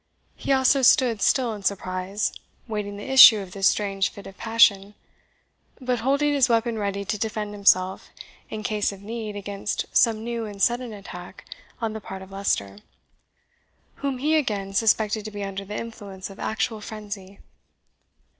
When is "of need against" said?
8.91-9.85